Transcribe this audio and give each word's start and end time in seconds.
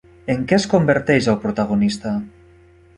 En 0.35 0.39
què 0.51 0.57
es 0.57 0.65
converteix 0.71 1.29
el 1.35 1.39
protagonista? 1.47 2.19